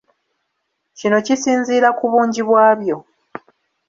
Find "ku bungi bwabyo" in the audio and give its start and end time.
1.97-2.97